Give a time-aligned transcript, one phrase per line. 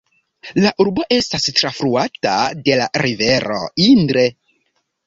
[0.63, 4.27] La urbo estas trafluata de la rivero Indre.